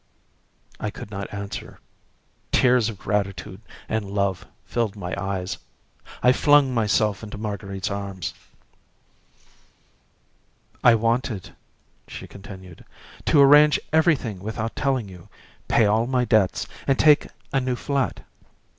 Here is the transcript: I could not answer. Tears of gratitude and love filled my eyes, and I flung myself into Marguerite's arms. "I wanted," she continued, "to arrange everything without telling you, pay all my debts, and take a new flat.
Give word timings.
I 0.79 0.89
could 0.89 1.11
not 1.11 1.31
answer. 1.31 1.79
Tears 2.51 2.89
of 2.89 2.97
gratitude 2.97 3.61
and 3.87 4.09
love 4.09 4.47
filled 4.65 4.95
my 4.95 5.13
eyes, 5.15 5.59
and 6.23 6.29
I 6.29 6.31
flung 6.31 6.73
myself 6.73 7.21
into 7.21 7.37
Marguerite's 7.37 7.91
arms. 7.91 8.33
"I 10.83 10.95
wanted," 10.95 11.53
she 12.07 12.25
continued, 12.25 12.83
"to 13.27 13.41
arrange 13.43 13.79
everything 13.93 14.39
without 14.39 14.75
telling 14.75 15.07
you, 15.07 15.29
pay 15.67 15.85
all 15.85 16.07
my 16.07 16.25
debts, 16.25 16.65
and 16.87 16.97
take 16.97 17.27
a 17.53 17.61
new 17.61 17.75
flat. 17.75 18.25